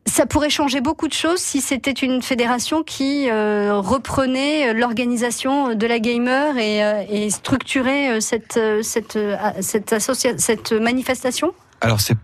ça 0.05 0.25
pourrait 0.25 0.49
changer 0.49 0.81
beaucoup 0.81 1.07
de 1.07 1.13
choses 1.13 1.39
si 1.39 1.61
c'était 1.61 1.91
une 1.91 2.21
fédération 2.21 2.81
qui 2.83 3.29
reprenait 3.31 4.73
l'organisation 4.73 5.75
de 5.75 5.87
la 5.87 5.99
gamer 5.99 6.57
et, 6.57 6.79
et 7.09 7.29
structurait 7.29 8.19
cette 8.21 8.59
cette 8.81 9.17
cette 10.39 10.71
manifestation? 10.73 11.53
Alors, 11.81 12.01
c'est, 12.01 12.15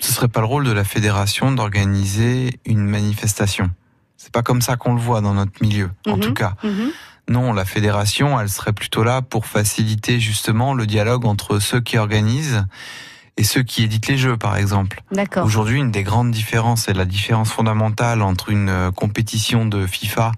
ce 0.00 0.12
serait 0.12 0.28
pas 0.28 0.40
le 0.40 0.46
rôle 0.46 0.64
de 0.64 0.72
la 0.72 0.84
fédération 0.84 1.52
d'organiser 1.52 2.58
une 2.66 2.84
manifestation. 2.84 3.70
C'est 4.16 4.32
pas 4.32 4.42
comme 4.42 4.60
ça 4.62 4.76
qu'on 4.76 4.94
le 4.94 5.00
voit 5.00 5.20
dans 5.20 5.34
notre 5.34 5.62
milieu, 5.62 5.90
en 6.06 6.16
Mhm. 6.16 6.20
tout 6.20 6.34
cas. 6.34 6.54
Mhm. 6.64 6.90
Non, 7.28 7.52
la 7.52 7.64
fédération, 7.64 8.40
elle 8.40 8.48
serait 8.48 8.72
plutôt 8.72 9.04
là 9.04 9.20
pour 9.22 9.46
faciliter 9.46 10.18
justement 10.18 10.72
le 10.72 10.86
dialogue 10.86 11.26
entre 11.26 11.58
ceux 11.58 11.80
qui 11.80 11.98
organisent 11.98 12.64
et 13.36 13.44
ceux 13.44 13.62
qui 13.62 13.84
éditent 13.84 14.08
les 14.08 14.16
jeux, 14.16 14.36
par 14.36 14.56
exemple. 14.56 15.02
D'accord. 15.12 15.44
Aujourd'hui, 15.44 15.78
une 15.78 15.92
des 15.92 16.02
grandes 16.02 16.32
différences, 16.32 16.88
et 16.88 16.92
la 16.92 17.04
différence 17.04 17.52
fondamentale 17.52 18.22
entre 18.22 18.50
une 18.50 18.68
euh, 18.68 18.90
compétition 18.90 19.64
de 19.64 19.86
FIFA, 19.86 20.32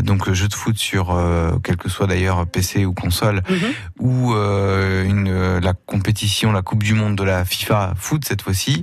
donc 0.00 0.26
le 0.26 0.34
jeu 0.34 0.48
de 0.48 0.54
foot 0.54 0.76
sur, 0.78 1.10
euh, 1.10 1.52
quel 1.62 1.76
que 1.76 1.88
soit 1.88 2.06
d'ailleurs 2.06 2.46
PC 2.46 2.84
ou 2.84 2.92
console, 2.92 3.42
Mhm. 3.48 3.56
ou 4.00 4.34
euh, 4.34 5.04
une, 5.04 5.28
euh, 5.28 5.60
la 5.60 5.72
compétition, 5.74 6.52
la 6.52 6.62
Coupe 6.62 6.82
du 6.82 6.94
Monde 6.94 7.16
de 7.16 7.24
la 7.24 7.44
FIFA 7.44 7.94
foot 7.96 8.24
cette 8.26 8.42
fois-ci, 8.42 8.82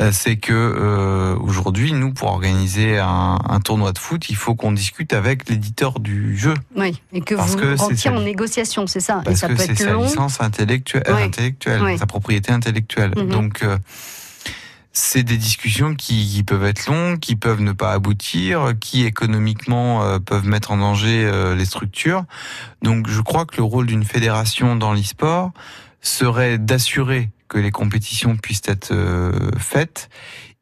euh, 0.00 0.10
c'est 0.12 0.36
que 0.36 0.52
euh, 0.52 1.36
aujourd'hui, 1.40 1.92
nous, 1.92 2.12
pour 2.12 2.28
organiser 2.28 2.98
un, 2.98 3.38
un 3.48 3.60
tournoi 3.60 3.92
de 3.92 3.98
foot, 3.98 4.28
il 4.28 4.34
faut 4.36 4.54
qu'on 4.56 4.72
discute 4.72 5.12
avec 5.12 5.48
l'éditeur 5.48 6.00
du 6.00 6.36
jeu, 6.36 6.54
Oui, 6.76 7.00
et 7.12 7.20
que 7.20 7.36
Parce 7.36 7.52
vous 7.52 7.58
que 7.58 8.08
en 8.08 8.20
négociation, 8.20 8.86
c'est 8.88 8.98
ça. 9.00 9.20
et 9.22 9.24
parce 9.26 9.38
ça 9.38 9.46
que 9.48 9.52
peut 9.52 9.62
c'est 9.64 9.72
être 9.72 9.78
sa 9.78 9.92
long. 9.92 10.02
licence 10.04 10.40
intellectuelle, 10.40 11.04
Oui. 11.08 11.22
intellectuelle 11.22 11.80
Oui. 11.84 11.96
sa 11.98 12.06
propriété 12.06 12.50
intellectuelle. 12.52 13.12
Mhm. 13.16 13.28
Donc 13.28 13.62
euh, 13.62 13.78
c'est 14.94 15.22
des 15.22 15.36
discussions 15.36 15.94
qui, 15.94 16.26
qui 16.26 16.42
peuvent 16.42 16.64
être 16.64 16.86
longues, 16.86 17.18
qui 17.18 17.36
peuvent 17.36 17.60
ne 17.60 17.72
pas 17.72 17.92
aboutir, 17.92 18.72
qui 18.80 19.04
économiquement 19.04 20.02
euh, 20.02 20.18
peuvent 20.18 20.46
mettre 20.46 20.70
en 20.70 20.78
danger 20.78 21.24
euh, 21.26 21.54
les 21.54 21.66
structures. 21.66 22.24
Donc 22.80 23.08
je 23.08 23.20
crois 23.20 23.44
que 23.44 23.58
le 23.58 23.64
rôle 23.64 23.86
d'une 23.86 24.04
fédération 24.04 24.76
dans 24.76 24.94
l'e-sport 24.94 25.52
serait 26.00 26.56
d'assurer 26.58 27.30
que 27.48 27.58
les 27.58 27.70
compétitions 27.70 28.36
puissent 28.36 28.62
être 28.66 28.92
euh, 28.92 29.50
faites, 29.58 30.08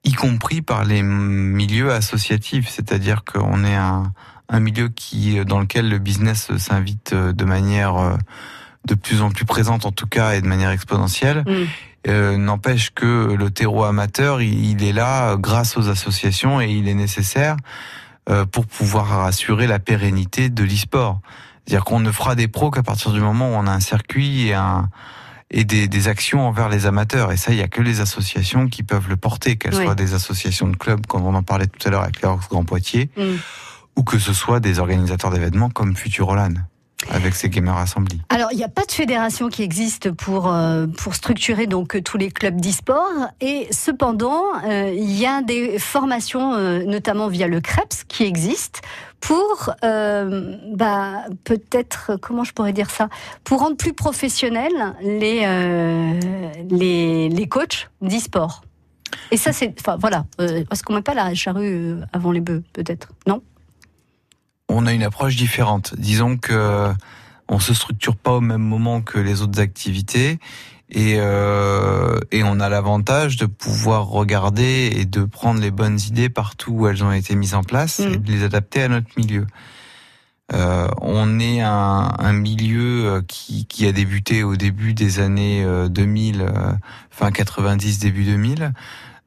y 0.05 0.13
compris 0.13 0.63
par 0.63 0.85
les 0.85 1.03
milieux 1.03 1.93
associatifs, 1.93 2.69
c'est-à-dire 2.69 3.25
qu'on 3.25 3.65
est 3.65 3.77
un, 3.77 4.13
un 4.53 4.61
milieu 4.61 4.89
qui 4.89 5.43
dans 5.45 5.61
lequel 5.61 5.89
le 5.89 5.99
business 5.99 6.57
s'invite 6.59 7.13
euh, 7.13 7.33
de 7.33 7.45
manière 7.45 7.97
euh, 7.97 8.17
de 8.87 8.95
plus 8.95 9.23
en 9.23 9.31
plus 9.31 9.45
présente 9.45 9.87
en 9.87 9.93
tout 9.93 10.07
cas 10.07 10.35
et 10.35 10.41
de 10.41 10.47
manière 10.47 10.71
exponentielle. 10.71 11.45
Mm. 11.47 11.67
Euh, 12.09 12.37
N'empêche 12.37 12.91
que 12.95 13.35
le 13.39 13.51
terreau 13.51 13.85
amateur, 13.85 14.43
il, 14.43 14.65
il 14.71 14.83
est 14.85 14.93
là 14.93 15.31
euh, 15.33 15.37
grâce 15.37 15.77
aux 15.77 15.89
associations 15.89 16.61
et 16.61 16.69
il 16.71 16.89
est 16.89 16.95
nécessaire 16.95 17.57
euh, 18.29 18.45
pour 18.45 18.67
pouvoir 18.67 19.25
assurer 19.25 19.67
la 19.67 19.79
pérennité 19.79 20.49
de 20.51 20.65
l'e-sport. 20.65 21.21
C'est-à-dire 21.67 21.85
qu'on 21.85 22.01
ne 22.01 22.11
fera 22.11 22.35
des 22.35 22.49
pros 22.49 22.71
qu'à 22.73 22.83
partir 22.83 23.13
du 23.13 23.21
moment 23.21 23.51
où 23.51 23.53
on 23.55 23.67
a 23.69 23.71
un 23.71 23.79
circuit 23.81 24.49
et, 24.49 24.55
un, 24.55 24.89
et 25.53 25.65
des, 25.65 25.87
des 25.87 26.09
actions 26.09 26.47
envers 26.47 26.69
les 26.69 26.87
amateurs. 26.87 27.31
Et 27.31 27.37
ça, 27.37 27.53
il 27.53 27.57
n'y 27.57 27.63
a 27.63 27.69
que 27.69 27.83
les 27.83 28.01
associations 28.01 28.67
qui 28.67 28.83
peuvent 28.83 29.09
le 29.09 29.17
porter, 29.17 29.57
qu'elles 29.57 29.77
Oui. 29.77 29.85
soient 29.85 29.95
des 29.95 30.15
associations 30.15 30.67
de 30.69 30.77
clubs, 30.77 31.07
comme 31.07 31.25
on 31.25 31.35
en 31.37 31.43
parlait 31.45 31.69
tout 31.69 31.87
à 31.87 31.91
l'heure 31.91 32.03
avec 32.03 32.21
l'Orx 32.21 32.49
Grand 32.49 32.65
Poitiers, 32.65 33.11
Mm. 33.17 33.23
ou 33.97 34.03
que 34.03 34.19
ce 34.19 34.33
soit 34.33 34.59
des 34.59 34.81
organisateurs 34.81 35.31
d'événements 35.31 35.71
comme 35.71 35.95
Futurolan, 35.95 36.55
avec 37.11 37.35
ses 37.35 37.49
Gamer 37.49 37.77
Assembly. 37.77 38.21
Alors, 38.29 38.49
il 38.53 38.57
n'y 38.57 38.65
a 38.65 38.69
pas 38.69 38.85
de 38.85 38.93
fédération 38.93 39.49
qui 39.49 39.63
existe 39.63 40.11
pour, 40.11 40.53
euh, 40.53 40.87
pour 40.87 41.15
structurer 41.15 41.67
donc 41.67 41.97
euh, 41.97 42.03
tous 42.03 42.19
les 42.19 42.31
clubs 42.31 42.61
d'e-sport. 42.61 43.29
Et 43.41 43.69
cependant, 43.71 44.43
euh, 44.65 44.93
il 44.95 45.13
y 45.19 45.27
a 45.27 45.43
des 45.43 45.79
formations, 45.79 46.57
notamment 46.85 47.29
via 47.29 47.49
le 47.49 47.61
CREPS, 47.61 48.05
qui 48.05 48.25
existent 48.25 48.81
pour, 49.21 49.73
bah, 49.83 51.25
peut-être, 51.45 52.17
comment 52.21 52.45
je 52.45 52.53
pourrais 52.53 52.73
dire 52.73 52.91
ça, 52.91 53.09
pour 53.45 53.61
rendre 53.61 53.77
plus 53.77 53.93
professionnels 53.93 54.95
les, 55.01 55.47
les, 56.71 57.29
les 57.29 57.49
coachs 57.49 57.89
d'e-sport. 58.01 58.63
Et 59.31 59.37
ça, 59.37 59.53
c'est, 59.53 59.75
enfin, 59.81 59.97
voilà, 59.99 60.25
euh, 60.41 60.65
parce 60.69 60.83
qu'on 60.83 60.95
met 60.95 61.03
pas 61.03 61.15
la 61.15 61.35
charrue 61.35 61.97
avant 62.13 62.33
les 62.33 62.41
bœufs, 62.41 62.63
peut-être, 62.73 63.09
non? 63.27 63.43
On 64.69 64.87
a 64.87 64.93
une 64.93 65.03
approche 65.03 65.37
différente. 65.37 65.95
Disons 65.97 66.37
que 66.37 66.93
on 67.49 67.59
se 67.59 67.75
structure 67.75 68.17
pas 68.17 68.33
au 68.33 68.41
même 68.41 68.63
moment 68.63 69.03
que 69.03 69.19
les 69.19 69.43
autres 69.43 69.61
activités 69.61 70.39
et, 70.95 71.17
euh, 71.19 72.19
et 72.31 72.43
on 72.45 72.61
a 72.61 72.69
l'avantage 72.69 73.37
de 73.37 73.47
pouvoir 73.47 74.07
regarder 74.07 74.93
et 74.95 75.07
de 75.07 75.25
prendre 75.25 75.61
les 75.61 75.71
bonnes 75.71 75.99
idées 76.01 76.29
partout 76.29 76.73
où 76.73 76.87
elles 76.87 77.03
ont 77.03 77.13
été 77.13 77.35
mises 77.35 77.55
en 77.55 77.63
place 77.63 78.01
et 78.01 78.19
de 78.19 78.31
les 78.31 78.45
adapter 78.45 78.83
à 78.83 78.89
notre 78.89 79.09
milieu. 79.17 79.47
Euh, 80.53 80.89
on 81.01 81.41
est 81.41 81.63
un, 81.63 82.13
un 82.19 82.33
milieu 82.35 83.07
euh, 83.07 83.23
qui, 83.27 83.65
qui 83.65 83.87
a 83.87 83.93
débuté 83.93 84.43
au 84.43 84.57
début 84.57 84.93
des 84.93 85.19
années 85.19 85.65
euh, 85.65 85.89
2000, 85.89 86.43
euh, 86.43 86.73
fin 87.11 87.31
90, 87.31 87.99
début 87.99 88.25
2000, 88.25 88.73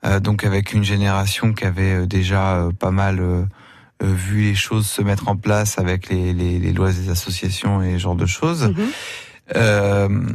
euh, 0.06 0.19
donc 0.19 0.43
avec 0.43 0.74
une 0.74 0.84
génération 0.84 1.54
qui 1.54 1.65
avait 1.65 2.06
déjà 2.06 2.69
pas 2.80 2.91
mal 2.91 3.48
euh, 4.03 4.13
vu 4.13 4.41
les 4.41 4.55
choses 4.55 4.88
se 4.88 5.01
mettre 5.01 5.27
en 5.27 5.36
place 5.36 5.79
avec 5.79 6.10
les, 6.10 6.34
les, 6.34 6.60
les 6.60 6.73
lois 6.73 6.91
des 6.91 7.10
associations 7.10 7.81
et 7.81 7.93
ce 7.93 7.97
genre 7.99 8.15
de 8.15 8.25
choses. 8.25 8.63
Mhm. 8.63 8.88
Euh, 9.55 10.25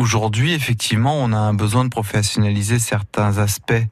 Aujourd'hui, 0.00 0.54
effectivement, 0.54 1.14
on 1.22 1.32
a 1.32 1.36
un 1.36 1.52
besoin 1.52 1.84
de 1.84 1.90
professionnaliser 1.90 2.78
certains 2.78 3.36
aspects 3.36 3.84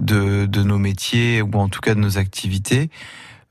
de, 0.00 0.46
de 0.46 0.62
nos 0.62 0.78
métiers 0.78 1.42
ou 1.42 1.52
en 1.56 1.68
tout 1.68 1.80
cas 1.80 1.94
de 1.94 2.00
nos 2.00 2.16
activités. 2.16 2.88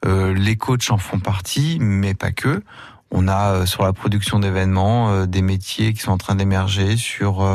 Euh, 0.05 0.33
les 0.33 0.55
coachs 0.55 0.89
en 0.89 0.97
font 0.97 1.19
partie, 1.19 1.77
mais 1.79 2.15
pas 2.15 2.31
que. 2.31 2.63
On 3.11 3.27
a 3.27 3.51
euh, 3.51 3.65
sur 3.67 3.83
la 3.83 3.93
production 3.93 4.39
d'événements 4.39 5.11
euh, 5.11 5.25
des 5.27 5.43
métiers 5.43 5.93
qui 5.93 5.99
sont 5.99 6.11
en 6.11 6.17
train 6.17 6.33
d'émerger 6.33 6.97
sur 6.97 7.45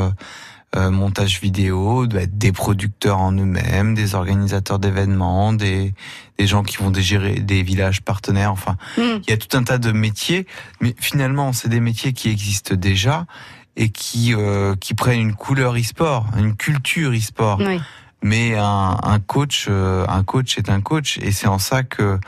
euh, 0.77 0.91
montage 0.91 1.41
vidéo, 1.41 2.05
bah, 2.07 2.25
des 2.25 2.51
producteurs 2.51 3.17
en 3.19 3.31
eux-mêmes, 3.31 3.95
des 3.95 4.13
organisateurs 4.15 4.79
d'événements, 4.79 5.51
des, 5.53 5.93
des 6.37 6.47
gens 6.47 6.63
qui 6.63 6.77
vont 6.77 6.91
dégérer 6.91 7.39
des 7.39 7.63
villages 7.63 8.01
partenaires. 8.01 8.51
Enfin, 8.51 8.77
Mm. 8.97 9.21
il 9.27 9.29
y 9.29 9.33
a 9.33 9.37
tout 9.37 9.57
un 9.57 9.63
tas 9.63 9.79
de 9.79 9.91
métiers, 9.91 10.45
mais 10.81 10.95
finalement, 10.99 11.51
c'est 11.53 11.69
des 11.69 11.79
métiers 11.81 12.13
qui 12.13 12.29
existent 12.29 12.75
déjà 12.75 13.25
et 13.75 13.89
qui 13.89 14.33
euh, 14.33 14.75
qui 14.75 14.93
prennent 14.93 15.19
une 15.21 15.35
couleur 15.35 15.75
e-sport, 15.75 16.27
une 16.37 16.55
culture 16.55 17.11
e-sport. 17.11 17.59
Oui. 17.59 17.79
Mais 18.23 18.55
un, 18.55 18.97
un 19.03 19.19
coach, 19.19 19.67
euh, 19.69 20.05
un 20.07 20.23
coach 20.23 20.57
est 20.57 20.69
un 20.69 20.81
coach, 20.81 21.19
et 21.21 21.31
c'est 21.31 21.47
en 21.47 21.59
ça 21.59 21.83
que 21.83 22.19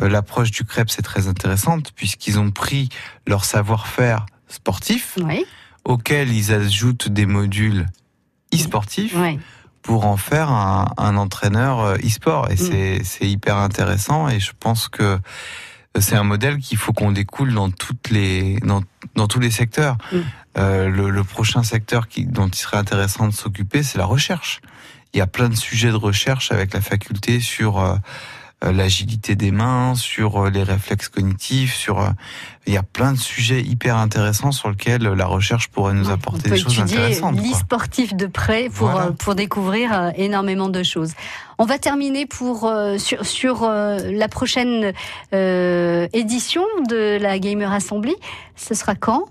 l'approche 0.00 0.50
du 0.50 0.64
crêpe 0.64 0.90
c'est 0.90 1.02
très 1.02 1.28
intéressante 1.28 1.92
puisqu'ils 1.94 2.38
ont 2.38 2.50
pris 2.50 2.88
leur 3.26 3.44
savoir-faire 3.44 4.26
sportif 4.48 5.16
Oui. 5.22 5.44
Auquel 5.84 6.32
ils 6.32 6.52
ajoutent 6.52 7.08
des 7.08 7.26
modules 7.26 7.86
e-sportifs 8.54 9.14
pour 9.82 10.06
en 10.06 10.16
faire 10.16 10.50
un, 10.50 10.92
un 10.96 11.16
entraîneur 11.16 11.80
euh, 11.80 11.96
e-sport. 12.04 12.50
Et 12.50 12.54
Mm. 12.54 13.02
c'est, 13.04 13.28
hyper 13.28 13.56
intéressant 13.56 14.28
et 14.28 14.38
je 14.38 14.52
pense 14.58 14.88
que 14.88 15.18
c'est 15.98 16.16
un 16.16 16.22
modèle 16.22 16.58
qu'il 16.58 16.78
faut 16.78 16.92
qu'on 16.92 17.10
découle 17.12 17.52
dans 17.52 17.70
toutes 17.70 18.10
les 18.10 18.56
dans, 18.60 18.82
dans 19.16 19.26
tous 19.26 19.40
les 19.40 19.50
secteurs. 19.50 19.96
Mm. 20.12 20.18
Euh, 20.58 20.88
le, 20.88 21.10
le 21.10 21.24
prochain 21.24 21.62
secteur 21.62 22.08
qui, 22.08 22.26
dont 22.26 22.48
il 22.48 22.54
serait 22.56 22.76
intéressant 22.76 23.26
de 23.26 23.32
s'occuper, 23.32 23.82
c'est 23.82 23.98
la 23.98 24.04
recherche. 24.04 24.60
Il 25.14 25.18
y 25.18 25.20
a 25.20 25.26
plein 25.26 25.48
de 25.48 25.56
sujets 25.56 25.90
de 25.90 25.96
recherche 25.96 26.52
avec 26.52 26.72
la 26.74 26.80
faculté 26.80 27.40
sur 27.40 27.80
euh, 27.80 27.96
l'agilité 28.70 29.34
des 29.34 29.50
mains, 29.50 29.94
sur 29.96 30.44
euh, 30.44 30.50
les 30.50 30.62
réflexes 30.62 31.08
cognitifs, 31.08 31.74
sur 31.74 32.00
euh, 32.00 32.10
il 32.66 32.74
y 32.74 32.76
a 32.76 32.82
plein 32.84 33.12
de 33.12 33.18
sujets 33.18 33.60
hyper 33.62 33.96
intéressants 33.96 34.52
sur 34.52 34.70
lesquels 34.70 35.02
la 35.02 35.26
recherche 35.26 35.68
pourrait 35.68 35.94
nous 35.94 36.10
apporter 36.10 36.48
on 36.50 36.54
des 36.54 36.60
choses 36.60 36.78
intéressantes. 36.78 37.36
quoi. 37.36 37.48
l'e-sportif 37.48 38.14
de 38.14 38.26
près 38.26 38.68
pour, 38.68 38.88
Voilà. 38.90 39.06
euh, 39.06 39.10
pour 39.10 39.34
découvrir 39.34 39.92
euh, 39.92 40.10
énormément 40.14 40.68
de 40.68 40.82
choses. 40.84 41.12
On 41.58 41.64
va 41.64 41.78
terminer 41.78 42.26
pour, 42.26 42.66
euh, 42.66 42.98
sur, 42.98 43.26
sur 43.26 43.64
euh, 43.64 43.98
la 44.12 44.28
prochaine 44.28 44.92
euh, 45.34 46.06
édition 46.12 46.62
de 46.88 47.18
la 47.20 47.38
Gamer 47.40 47.72
Assembly. 47.72 48.14
Ce 48.54 48.74
sera 48.74 48.94
quand? 48.94 49.24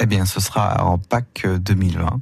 Eh 0.00 0.04
bien, 0.06 0.26
ce 0.26 0.40
sera 0.40 0.84
en 0.84 0.98
Pâques 0.98 1.42
euh, 1.46 1.58
2020. 1.58 2.20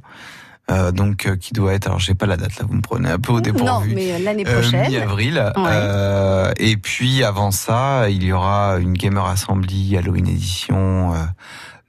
Euh, 0.71 0.91
donc, 0.91 1.27
euh, 1.27 1.35
qui 1.35 1.53
doit 1.53 1.73
être, 1.73 1.85
alors 1.85 1.99
j'ai 1.99 2.15
pas 2.15 2.25
la 2.25 2.37
date 2.37 2.57
là, 2.57 2.65
vous 2.67 2.73
me 2.75 2.81
prenez 2.81 3.09
un 3.11 3.19
peu 3.19 3.31
au 3.31 3.35
Non, 3.35 3.41
dépourvu. 3.41 3.93
mais 3.93 4.13
euh, 4.13 4.17
l'année 4.19 4.43
Euh, 4.47 4.61
prochaine. 4.61 4.89
mi-avril. 4.89 5.35
Ouais. 5.57 5.63
Euh, 5.67 6.51
et 6.57 6.75
puis 6.77 7.23
avant 7.23 7.51
ça, 7.51 8.09
il 8.09 8.23
y 8.23 8.31
aura 8.33 8.77
une 8.79 8.93
Gamer 8.93 9.23
Assembly 9.25 9.95
Halloween 9.95 10.27
Edition 10.27 11.13
euh, 11.13 11.17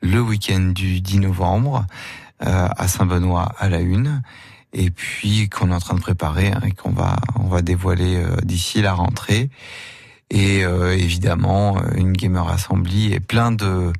le 0.03 0.21
week-end 0.21 0.73
du 0.75 1.01
10 1.01 1.21
novembre 1.21 1.87
euh, 2.45 2.69
à 2.77 2.87
Saint-Benoît 2.87 3.51
à 3.59 3.71
la 3.71 3.81
une. 3.81 4.21
Et 4.75 4.91
puis 4.91 5.49
qu'on 5.49 5.71
est 5.71 5.75
en 5.75 5.79
train 5.79 5.95
de 5.95 6.01
préparer 6.03 6.49
hein, 6.53 6.61
et 6.67 6.73
qu'on 6.73 6.91
va 6.93 7.17
on 7.41 7.47
va 7.49 7.63
dévoiler 7.63 8.17
euh, 8.17 8.37
d'ici 8.43 8.83
la 8.83 8.93
rentrée. 8.93 9.49
et 10.29 10.65
euh, 10.67 10.93
évidemment 10.95 11.79
une 11.95 12.13
gamer 12.13 12.47
assembly 12.47 13.15
et 13.15 13.21
plein 13.21 13.53
de 13.53 13.93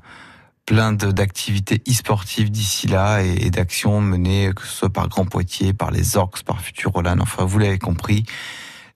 plein 0.67 0.93
d'activités 0.93 1.81
e-sportives 1.89 2.51
d'ici 2.51 2.87
là 2.87 3.23
et, 3.23 3.47
et 3.47 3.49
d'actions 3.49 4.01
menées 4.01 4.51
que 4.55 4.61
ce 4.67 4.73
soit 4.73 4.89
par 4.91 5.07
Grand 5.07 5.25
Poitiers, 5.25 5.73
par 5.73 5.89
les 5.89 6.17
Orcs, 6.17 6.43
par 6.45 6.61
Futurolan. 6.61 7.19
Enfin, 7.21 7.45
vous 7.45 7.57
l'avez 7.57 7.79
compris, 7.79 8.25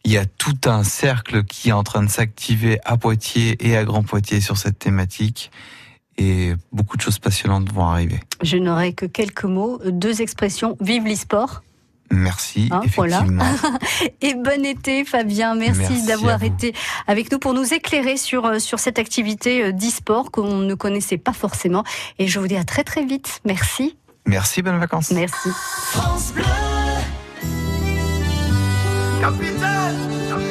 il 0.04 0.12
y 0.12 0.18
a 0.18 0.26
tout 0.26 0.58
un 0.66 0.84
cercle 0.84 1.44
qui 1.44 1.70
est 1.70 1.74
en 1.74 1.84
train 1.84 2.04
de 2.04 2.10
s'activer 2.10 2.80
à 2.84 2.98
Poitiers 2.98 3.56
et 3.66 3.78
à 3.78 3.86
Grand 3.86 4.04
Poitiers 4.04 4.42
sur 4.42 4.58
cette 4.58 4.80
thématique 4.80 5.50
et 6.18 6.54
beaucoup 6.72 6.98
de 6.98 7.02
choses 7.02 7.20
passionnantes 7.20 7.72
vont 7.72 7.86
arriver. 7.86 8.20
Je 8.44 8.58
n'aurai 8.58 8.94
que 8.94 9.06
quelques 9.06 9.46
mots, 9.46 9.80
deux 9.86 10.22
expressions. 10.22 10.78
Vive 10.82 11.06
l'e-sport 11.06 11.64
Merci, 12.12 12.70
Hein, 12.72 12.82
voilà. 12.96 13.24
et 14.22 14.34
bon 14.34 14.66
été 14.66 15.06
Fabien. 15.06 15.56
Merci, 15.56 15.82
Merci 15.82 16.06
d'avoir 16.08 16.44
été 16.44 16.74
avec 17.08 17.32
nous 17.32 17.40
pour 17.40 17.54
nous 17.54 17.74
éclairer 17.74 18.18
sur, 18.18 18.46
euh, 18.46 18.60
sur 18.60 18.80
cette 18.80 19.00
activité 19.00 19.64
euh, 19.64 19.72
d'e-sport 19.72 20.32
qu'on 20.32 20.58
ne 20.58 20.74
connaissait 20.76 21.18
pas 21.18 21.34
forcément. 21.34 21.84
Et 22.20 22.28
je 22.28 22.40
vous 22.40 22.48
dis 22.48 22.58
à 22.58 22.64
très 22.64 22.84
très 22.84 23.06
vite. 23.06 23.40
Merci. 23.46 23.98
Merci, 24.26 24.62
bonnes 24.62 24.80
vacances. 24.80 25.12
Merci. 25.12 25.50
France 25.92 26.34
Bleu. 26.34 26.44
Capitaine 29.22 30.51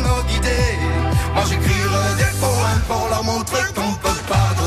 Moi 1.33 1.43
j'écrirai 1.49 2.15
des 2.17 2.37
poèmes 2.39 2.83
pour 2.87 3.07
leur 3.09 3.23
montrer 3.23 3.63
qu'on 3.73 3.93
peut 3.95 4.21
pardonner. 4.27 4.60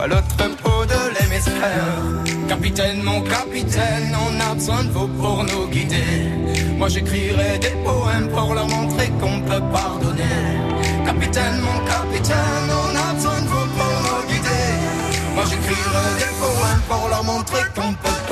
À 0.00 0.06
l'autre 0.06 0.36
bout 0.62 0.86
de 0.86 1.00
l'hémisphère. 1.14 2.48
Capitaine, 2.48 3.02
mon 3.02 3.20
capitaine, 3.22 4.16
on 4.26 4.40
a 4.40 4.54
besoin 4.54 4.84
de 4.84 4.90
vous 4.90 5.08
pour 5.08 5.44
nous 5.44 5.66
guider. 5.68 6.30
Moi 6.76 6.88
j'écrirai 6.88 7.58
des 7.58 7.74
poèmes 7.84 8.28
pour 8.28 8.54
leur 8.54 8.68
montrer 8.68 9.08
qu'on 9.20 9.40
peut 9.40 9.62
pardonner. 9.72 10.38
Capitaine, 11.04 11.60
mon 11.60 11.78
capitaine, 11.84 12.68
on 12.70 12.96
a 12.96 13.14
besoin 13.14 13.40
de 13.40 13.48
vous 13.48 13.66
pour 13.76 13.94
nous 14.06 14.28
guider. 14.28 14.66
Moi 15.34 15.44
j'écrirai 15.50 16.06
des 16.18 16.32
poèmes 16.42 16.82
pour 16.88 17.08
leur 17.08 17.24
montrer 17.24 17.62
qu'on 17.74 17.92
peut 17.92 18.08
pardonner. 18.08 18.27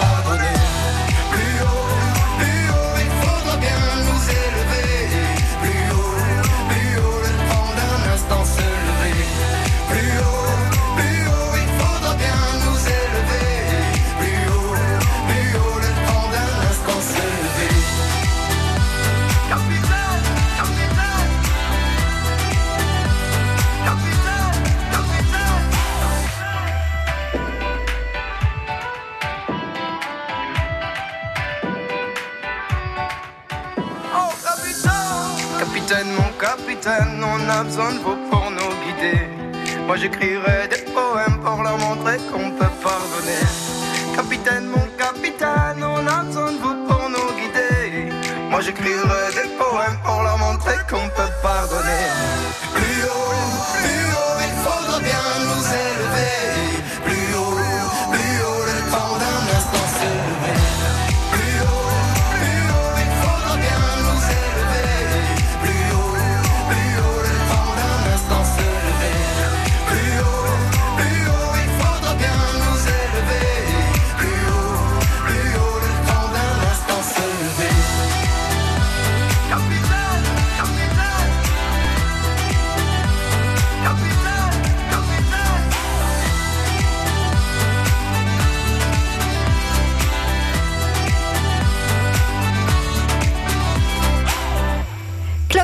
Moi 48.67 48.75
j'écrirai 48.75 49.16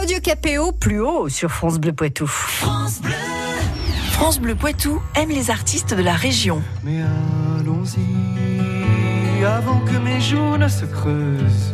Claudio 0.02 0.20
Capéo, 0.20 0.72
plus 0.72 1.00
haut 1.00 1.28
sur 1.28 1.48
France 1.52 1.78
Bleu 1.78 1.92
Poitou. 1.92 2.26
France 2.26 3.00
Bleu 4.40 4.56
Poitou 4.56 5.00
aime 5.14 5.28
les 5.28 5.48
artistes 5.48 5.94
de 5.94 6.02
la 6.02 6.14
région. 6.14 6.60
Mais 6.82 7.02
allons-y 7.60 9.44
avant 9.44 9.78
que 9.78 9.96
mes 9.98 10.20
joues 10.20 10.56
ne 10.56 10.66
se 10.66 10.86
creusent, 10.86 11.72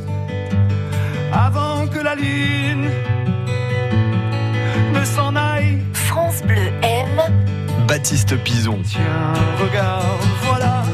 avant 1.32 1.86
que 1.86 2.00
la 2.00 2.14
lune 2.16 2.90
ne 4.92 5.04
s'en 5.06 5.34
aille. 5.34 5.78
France 5.94 6.42
Bleu 6.42 6.70
aime 6.82 7.22
Baptiste 7.86 8.36
Pison. 8.44 8.78
Tiens, 8.84 9.32
regarde, 9.58 10.04
voilà 10.42 10.84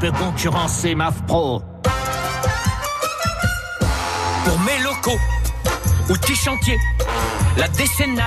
peut 0.00 0.12
concurrencer 0.12 0.94
MAF 0.94 1.22
Pro 1.26 1.62
Pour 4.44 4.58
mes 4.60 4.78
locaux, 4.82 5.18
outils 6.10 6.34
chantiers, 6.34 6.78
la 7.56 7.68
décennale. 7.68 8.24